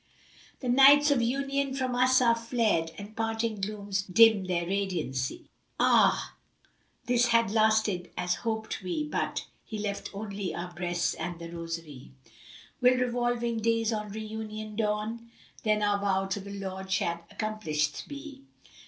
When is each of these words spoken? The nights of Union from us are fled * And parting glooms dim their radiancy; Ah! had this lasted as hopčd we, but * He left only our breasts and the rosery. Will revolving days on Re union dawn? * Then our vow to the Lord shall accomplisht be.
The 0.61 0.67
nights 0.67 1.11
of 1.11 1.21
Union 1.21 1.75
from 1.75 1.93
us 1.93 2.23
are 2.23 2.33
fled 2.33 2.89
* 2.95 2.97
And 2.97 3.15
parting 3.15 3.61
glooms 3.61 4.01
dim 4.01 4.45
their 4.45 4.65
radiancy; 4.65 5.51
Ah! 5.79 6.33
had 7.07 7.07
this 7.07 7.33
lasted 7.55 8.09
as 8.17 8.37
hopčd 8.37 8.81
we, 8.81 9.07
but 9.07 9.45
* 9.55 9.63
He 9.63 9.77
left 9.77 10.09
only 10.11 10.55
our 10.55 10.73
breasts 10.73 11.13
and 11.13 11.37
the 11.37 11.49
rosery. 11.51 12.09
Will 12.81 12.97
revolving 12.97 13.59
days 13.59 13.93
on 13.93 14.09
Re 14.09 14.25
union 14.25 14.75
dawn? 14.75 15.29
* 15.45 15.61
Then 15.63 15.83
our 15.83 15.99
vow 15.99 16.25
to 16.25 16.39
the 16.39 16.49
Lord 16.59 16.89
shall 16.89 17.23
accomplisht 17.35 18.07
be. 18.07 18.41